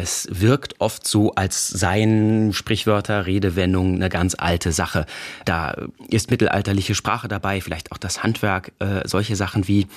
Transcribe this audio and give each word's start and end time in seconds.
Es 0.00 0.28
wirkt 0.30 0.76
oft 0.78 1.08
so, 1.08 1.32
als 1.34 1.66
seien 1.66 2.52
Sprichwörter, 2.52 3.26
Redewendungen 3.26 3.96
eine 3.96 4.08
ganz 4.08 4.36
alte 4.38 4.70
Sache. 4.70 5.06
Da 5.44 5.74
ist 6.08 6.30
mittelalterliche 6.30 6.94
Sprache 6.94 7.26
dabei, 7.26 7.60
vielleicht 7.60 7.90
auch 7.90 7.98
das 7.98 8.22
Handwerk, 8.22 8.70
äh, 8.78 9.00
solche 9.08 9.34
Sachen 9.34 9.66
wie 9.66 9.88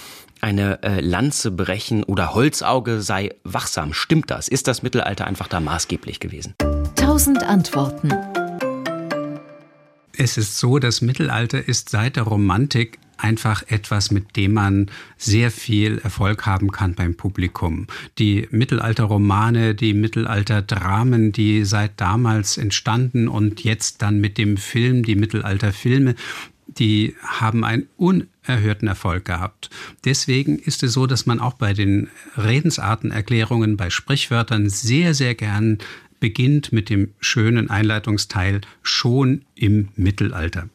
eine 0.41 0.81
äh, 0.81 1.01
Lanze 1.01 1.51
brechen 1.51 2.03
oder 2.03 2.33
Holzauge 2.33 3.01
sei 3.01 3.35
wachsam. 3.43 3.93
Stimmt 3.93 4.31
das? 4.31 4.47
Ist 4.47 4.67
das 4.67 4.81
Mittelalter 4.81 5.27
einfach 5.27 5.47
da 5.47 5.59
maßgeblich 5.59 6.19
gewesen? 6.19 6.55
Tausend 6.95 7.43
Antworten. 7.43 8.11
Es 10.17 10.35
ist 10.35 10.57
so, 10.57 10.79
das 10.79 11.01
Mittelalter 11.01 11.67
ist 11.67 11.89
seit 11.89 12.15
der 12.15 12.23
Romantik 12.23 12.97
einfach 13.21 13.63
etwas, 13.67 14.11
mit 14.11 14.35
dem 14.35 14.53
man 14.53 14.91
sehr 15.17 15.51
viel 15.51 15.99
Erfolg 15.99 16.45
haben 16.45 16.71
kann 16.71 16.95
beim 16.95 17.15
Publikum. 17.15 17.87
Die 18.17 18.47
Mittelalterromane, 18.51 19.75
die 19.75 19.93
Mittelalterdramen, 19.93 21.31
die 21.31 21.63
seit 21.63 21.99
damals 22.01 22.57
entstanden 22.57 23.27
und 23.27 23.63
jetzt 23.63 24.01
dann 24.01 24.19
mit 24.19 24.37
dem 24.37 24.57
Film, 24.57 25.03
die 25.03 25.15
Mittelalterfilme, 25.15 26.15
die 26.67 27.15
haben 27.23 27.63
einen 27.63 27.87
unerhörten 27.97 28.87
Erfolg 28.87 29.25
gehabt. 29.25 29.69
Deswegen 30.05 30.57
ist 30.57 30.83
es 30.83 30.93
so, 30.93 31.05
dass 31.05 31.25
man 31.25 31.39
auch 31.39 31.53
bei 31.53 31.73
den 31.73 32.09
Redensartenerklärungen, 32.37 33.77
bei 33.77 33.89
Sprichwörtern 33.89 34.69
sehr, 34.69 35.13
sehr 35.13 35.35
gern 35.35 35.79
beginnt 36.19 36.71
mit 36.71 36.89
dem 36.89 37.09
schönen 37.19 37.69
Einleitungsteil 37.69 38.61
schon 38.83 39.43
im 39.55 39.89
Mittelalter. 39.95 40.69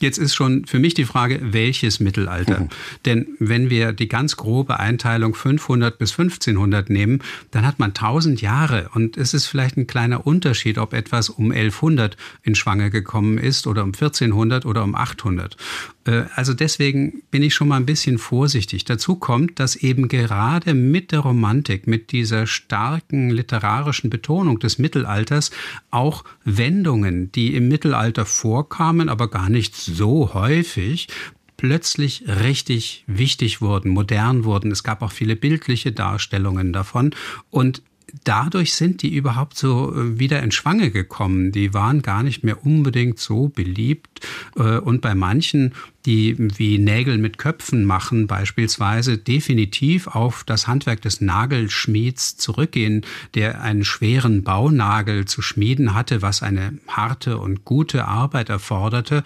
Jetzt 0.00 0.18
ist 0.18 0.34
schon 0.34 0.64
für 0.64 0.78
mich 0.78 0.94
die 0.94 1.04
Frage, 1.04 1.38
welches 1.42 2.00
Mittelalter? 2.00 2.60
Mhm. 2.60 2.68
Denn 3.04 3.26
wenn 3.38 3.68
wir 3.68 3.92
die 3.92 4.08
ganz 4.08 4.36
grobe 4.36 4.80
Einteilung 4.80 5.34
500 5.34 5.98
bis 5.98 6.12
1500 6.12 6.88
nehmen, 6.88 7.22
dann 7.50 7.66
hat 7.66 7.78
man 7.78 7.90
1000 7.90 8.40
Jahre 8.40 8.90
und 8.94 9.16
es 9.16 9.34
ist 9.34 9.46
vielleicht 9.46 9.76
ein 9.76 9.86
kleiner 9.86 10.26
Unterschied, 10.26 10.78
ob 10.78 10.94
etwas 10.94 11.28
um 11.28 11.52
1100 11.52 12.16
in 12.42 12.54
Schwange 12.54 12.90
gekommen 12.90 13.36
ist 13.38 13.66
oder 13.66 13.82
um 13.82 13.90
1400 13.90 14.64
oder 14.64 14.84
um 14.84 14.94
800. 14.94 15.56
Äh, 16.04 16.24
also 16.34 16.54
deswegen 16.54 17.22
bin 17.30 17.42
ich 17.42 17.54
schon 17.54 17.68
mal 17.68 17.76
ein 17.76 17.86
bisschen 17.86 18.18
vorsichtig. 18.18 18.84
Dazu 18.84 19.16
kommt, 19.16 19.58
dass 19.58 19.76
eben 19.76 20.08
gerade 20.08 20.74
mit 20.74 21.12
der 21.12 21.20
Romantik, 21.20 21.86
mit 21.86 22.12
dieser 22.12 22.46
starken 22.46 23.30
literarischen 23.30 24.10
Betonung 24.10 24.58
des 24.58 24.78
Mittelalters 24.78 25.50
auch 25.90 26.24
Wendungen, 26.44 27.32
die 27.32 27.54
im 27.54 27.68
Mittelalter 27.68 28.24
vorkamen, 28.26 29.08
aber 29.08 29.28
gar 29.28 29.48
nicht 29.48 29.76
so 29.76 30.34
häufig, 30.34 31.08
plötzlich 31.56 32.24
richtig 32.26 33.04
wichtig 33.06 33.60
wurden, 33.60 33.90
modern 33.90 34.44
wurden. 34.44 34.70
Es 34.70 34.82
gab 34.82 35.02
auch 35.02 35.12
viele 35.12 35.36
bildliche 35.36 35.92
Darstellungen 35.92 36.72
davon. 36.72 37.14
Und 37.50 37.82
dadurch 38.24 38.74
sind 38.74 39.02
die 39.02 39.14
überhaupt 39.14 39.56
so 39.56 39.94
äh, 39.94 40.18
wieder 40.18 40.42
in 40.42 40.52
Schwange 40.52 40.90
gekommen. 40.90 41.52
Die 41.52 41.74
waren 41.74 42.02
gar 42.02 42.22
nicht 42.22 42.44
mehr 42.44 42.64
unbedingt 42.64 43.18
so 43.18 43.48
beliebt. 43.48 44.26
Äh, 44.56 44.78
und 44.78 45.00
bei 45.00 45.14
manchen, 45.14 45.74
die 46.06 46.36
wie 46.38 46.78
Nägel 46.78 47.18
mit 47.18 47.38
Köpfen 47.38 47.84
machen, 47.84 48.26
beispielsweise 48.26 49.18
definitiv 49.18 50.06
auf 50.06 50.44
das 50.44 50.66
Handwerk 50.66 51.02
des 51.02 51.20
Nagelschmieds 51.20 52.36
zurückgehen, 52.36 53.04
der 53.34 53.62
einen 53.62 53.84
schweren 53.84 54.42
Baunagel 54.42 55.26
zu 55.26 55.42
schmieden 55.42 55.94
hatte, 55.94 56.22
was 56.22 56.42
eine 56.42 56.78
harte 56.88 57.38
und 57.38 57.64
gute 57.64 58.06
Arbeit 58.06 58.48
erforderte 58.48 59.24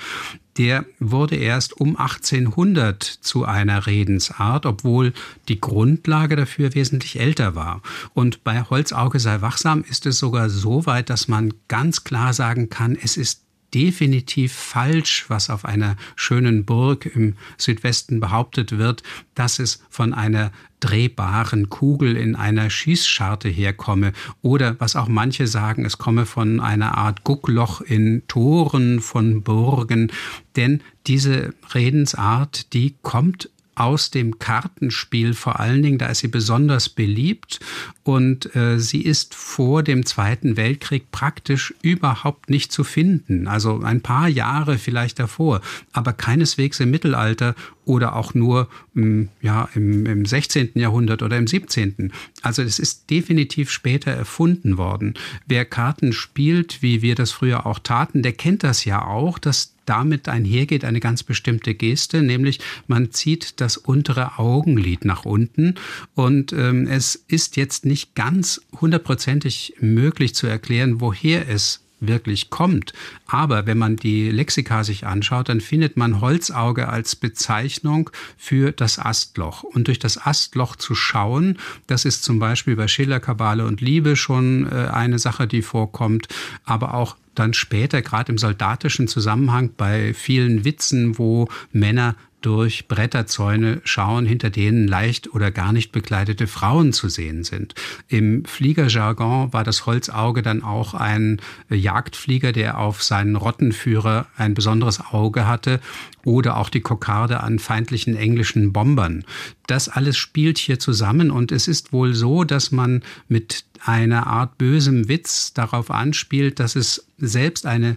der 0.59 0.85
wurde 1.01 1.37
erst 1.37 1.81
um 1.81 1.97
1800 1.97 3.03
zu 3.03 3.45
einer 3.45 3.87
Redensart, 3.87 4.67
obwohl 4.67 5.13
die 5.49 5.61
Grundlage 5.61 6.37
dafür 6.37 6.75
wesentlich 6.75 7.19
älter 7.21 7.55
war. 7.55 7.83
Und 8.13 8.45
bei 8.45 8.63
Holzauge 8.63 9.21
sei 9.21 9.41
wachsam 9.41 9.85
ist 9.89 10.07
es 10.07 10.19
sogar 10.19 10.49
so 10.51 10.87
weit, 10.87 11.11
dass 11.11 11.29
man 11.29 11.55
ganz 11.69 12.05
klar 12.05 12.33
sagen 12.33 12.69
kann, 12.69 12.97
es 13.01 13.17
ist 13.17 13.44
definitiv 13.75 14.53
falsch, 14.53 15.27
was 15.29 15.51
auf 15.51 15.65
einer 15.65 15.97
schönen 16.17 16.65
Burg 16.65 17.07
im 17.07 17.35
Südwesten 17.59 18.21
behauptet 18.21 18.79
wird, 18.79 19.03
dass 19.35 19.59
es 19.59 19.83
von 19.91 20.15
einer 20.15 20.53
drehbaren 20.81 21.71
Kugel 21.71 22.17
in 22.17 22.37
einer 22.37 22.71
Schießscharte 22.71 23.49
herkomme. 23.49 24.13
Oder 24.43 24.79
was 24.81 24.97
auch 24.97 25.09
manche 25.09 25.47
sagen, 25.47 25.85
es 25.85 25.99
komme 25.99 26.27
von 26.27 26.61
einer 26.61 26.97
Art 26.97 27.25
Guckloch 27.25 27.81
in 27.81 28.23
Toren 28.29 29.01
von 29.01 29.43
Burgen, 29.43 30.13
denn 30.57 30.83
diese 31.07 31.55
Redensart, 31.75 32.73
die 32.75 32.95
kommt 33.03 33.51
aus 33.75 34.11
dem 34.11 34.39
Kartenspiel 34.39 35.35
vor 35.35 35.61
allen 35.61 35.83
Dingen, 35.83 35.99
da 35.99 36.07
ist 36.07 36.19
sie 36.19 36.29
besonders 36.29 36.89
beliebt 36.89 37.61
und 38.03 38.55
äh, 38.55 38.79
sie 38.79 39.03
ist 39.03 39.35
vor 39.35 39.83
dem 39.83 40.07
Zweiten 40.07 40.57
Weltkrieg 40.57 41.11
praktisch 41.11 41.75
überhaupt 41.83 42.51
nicht 42.51 42.73
zu 42.73 42.85
finden. 42.85 43.49
Also 43.49 43.81
ein 43.83 44.01
paar 44.01 44.29
Jahre 44.29 44.79
vielleicht 44.79 45.19
davor, 45.19 45.61
aber 45.93 46.13
keineswegs 46.13 46.81
im 46.81 46.91
Mittelalter 46.91 47.55
oder 47.85 48.17
auch 48.17 48.35
nur 48.35 48.69
hm, 48.95 49.29
ja, 49.41 49.69
im, 49.75 50.07
im 50.07 50.27
16. 50.27 50.71
Jahrhundert 50.75 51.23
oder 51.23 51.37
im 51.37 51.47
17. 51.47 52.13
Also 52.43 52.63
es 52.63 52.79
ist 52.79 53.11
definitiv 53.11 53.71
später 53.71 54.11
erfunden 54.11 54.79
worden. 54.79 55.15
Wer 55.47 55.65
Karten 55.65 56.13
spielt, 56.13 56.83
wie 56.83 57.03
wir 57.03 57.15
das 57.15 57.33
früher 57.33 57.67
auch 57.67 57.79
taten, 57.79 58.23
der 58.23 58.33
kennt 58.33 58.63
das 58.65 58.85
ja 58.85 59.05
auch, 59.05 59.39
dass 59.39 59.74
damit 59.87 60.29
einhergeht 60.29 60.85
eine 60.85 61.01
ganz 61.01 61.23
bestimmte 61.23 61.75
Geste, 61.75 62.23
nämlich 62.23 62.61
man 62.87 63.13
zieht 63.13 63.61
das 63.61 63.77
untere 63.77 64.39
Augenlid 64.39 65.05
nach 65.05 65.25
unten 65.25 65.75
und 66.15 66.53
ähm, 66.53 66.87
es 66.87 67.15
ist 67.15 67.57
jetzt 67.57 67.85
nicht 67.85 68.15
ganz 68.15 68.61
hundertprozentig 68.81 69.75
möglich 69.81 70.35
zu 70.35 70.47
erklären, 70.47 71.01
woher 71.01 71.49
es 71.49 71.85
wirklich 72.07 72.51
kommt. 72.51 72.93
Aber 73.27 73.67
wenn 73.67 73.79
man 73.79 73.97
die 73.97 74.31
Lexika 74.31 74.85
sich 74.85 75.07
anschaut, 75.07 75.49
dann 75.49 75.61
findet 75.61 75.97
man 75.97 76.21
Holzauge 76.21 76.89
als 76.89 77.17
Bezeichnung 77.17 78.11
für 78.37 78.73
das 78.73 78.99
Astloch. 78.99 79.63
Und 79.63 79.89
durch 79.89 79.99
das 79.99 80.25
Astloch 80.25 80.77
zu 80.77 80.95
schauen, 80.95 81.59
das 81.87 82.05
ist 82.05 82.25
zum 82.25 82.39
Beispiel 82.39 82.77
bei 82.77 82.89
Schiller, 82.89 83.21
Kabale 83.21 83.67
und 83.67 83.81
Liebe 83.81 84.17
schon 84.17 84.71
äh, 84.71 84.89
eine 84.89 85.19
Sache, 85.19 85.47
die 85.47 85.63
vorkommt, 85.63 86.29
aber 86.65 86.95
auch 86.95 87.17
dann 87.35 87.55
später, 87.55 88.03
gerade 88.03 88.33
im 88.33 88.39
soldatischen 88.39 89.09
Zusammenhang, 89.09 89.71
bei 89.77 90.15
vielen 90.15 90.65
Witzen, 90.65 91.19
wo 91.19 91.49
Männer 91.73 92.17
durch 92.45 92.89
Bretterzäune 92.89 93.81
schauen, 93.85 94.27
hinter 94.27 94.51
denen 94.51 94.87
leicht 94.87 95.33
oder 95.33 95.51
gar 95.51 95.73
nicht 95.73 95.93
bekleidete 95.93 96.47
Frauen 96.47 96.93
zu 96.93 97.09
sehen 97.09 97.43
sind. 97.43 97.75
Im 98.09 98.45
Fliegerjargon 98.45 99.53
war 99.53 99.65
das 99.65 99.87
Holzauge 99.87 100.43
dann 100.43 100.63
auch 100.63 100.93
ein 100.93 101.41
Jagdflieger, 101.71 102.53
der 102.53 102.79
auf 102.79 103.03
seinen 103.03 103.37
Rottenführer 103.37 104.27
ein 104.37 104.53
besonderes 104.53 105.01
Auge 105.01 105.47
hatte 105.47 105.81
oder 106.25 106.59
auch 106.59 106.69
die 106.69 106.83
Kokarde 106.83 107.41
an 107.41 107.59
feindlichen 107.59 108.15
englischen 108.15 108.73
Bombern. 108.75 109.25
Das 109.67 109.89
alles 109.89 110.19
spielt 110.19 110.59
hier 110.59 110.79
zusammen 110.79 111.31
und 111.31 111.51
es 111.51 111.67
ist 111.67 111.95
wohl 111.95 112.15
so, 112.15 112.45
dass 112.45 112.73
man 112.73 113.03
mit 113.27 113.65
einer 113.83 114.27
Art 114.27 114.59
bösem 114.59 115.09
Witz 115.09 115.55
darauf 115.55 115.91
anspielt, 115.91 116.61
dass 116.61 116.77
es 116.77 117.07
selbst 117.17 117.65
eine 117.65 117.97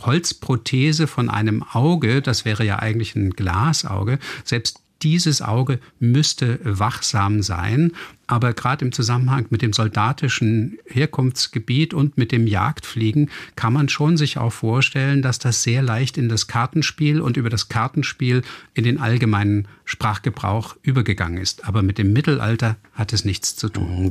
Holzprothese 0.00 1.06
von 1.06 1.30
einem 1.30 1.62
Auge, 1.62 2.22
das 2.22 2.44
wäre 2.44 2.64
ja 2.64 2.78
eigentlich 2.78 3.14
ein 3.14 3.30
Glasauge, 3.30 4.18
selbst 4.44 4.80
dieses 5.02 5.42
Auge 5.42 5.78
müsste 5.98 6.58
wachsam 6.62 7.42
sein. 7.42 7.92
Aber 8.26 8.54
gerade 8.54 8.84
im 8.84 8.92
Zusammenhang 8.92 9.46
mit 9.50 9.62
dem 9.62 9.72
soldatischen 9.72 10.78
Herkunftsgebiet 10.86 11.94
und 11.94 12.18
mit 12.18 12.32
dem 12.32 12.46
Jagdfliegen 12.46 13.30
kann 13.54 13.72
man 13.72 13.88
schon 13.88 14.16
sich 14.16 14.38
auch 14.38 14.52
vorstellen, 14.52 15.22
dass 15.22 15.38
das 15.38 15.62
sehr 15.62 15.82
leicht 15.82 16.18
in 16.18 16.28
das 16.28 16.48
Kartenspiel 16.48 17.20
und 17.20 17.36
über 17.36 17.50
das 17.50 17.68
Kartenspiel 17.68 18.42
in 18.74 18.84
den 18.84 18.98
allgemeinen 18.98 19.68
Sprachgebrauch 19.84 20.76
übergegangen 20.82 21.38
ist. 21.38 21.68
Aber 21.68 21.82
mit 21.82 21.98
dem 21.98 22.12
Mittelalter 22.12 22.76
hat 22.94 23.12
es 23.12 23.24
nichts 23.24 23.54
zu 23.54 23.68
tun. 23.68 24.02